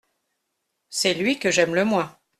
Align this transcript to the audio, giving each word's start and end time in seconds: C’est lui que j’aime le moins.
C’est 0.89 1.13
lui 1.13 1.37
que 1.37 1.51
j’aime 1.51 1.75
le 1.75 1.85
moins. 1.85 2.17